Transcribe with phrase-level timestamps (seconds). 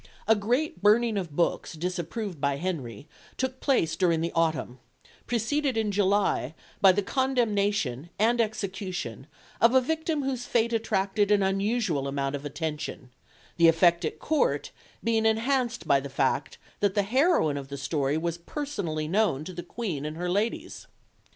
[0.27, 3.07] A great burning of books disapproved by Henry
[3.37, 4.79] took place during the autumn,
[5.27, 9.27] preceded in July by the condemnation and execution
[9.61, 13.11] of a victim whose fate attracted an unusual amount of attention,
[13.57, 14.71] the effect at Court
[15.03, 19.53] being enhanced by the fact that the heroine of the story was personally known to
[19.53, 20.87] the Queen and her ladies.